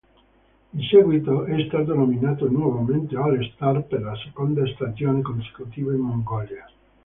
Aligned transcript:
In 0.73 0.79
seguito 0.81 1.43
è 1.45 1.63
stato 1.67 1.93
nominato 1.93 2.49
nuovamente 2.49 3.15
All-Star, 3.15 3.83
per 3.83 4.01
la 4.01 4.15
seconda 4.15 4.65
stagione 4.73 5.21
consecutiva 5.21 5.93
in 5.93 5.99
Mongolia. 5.99 6.65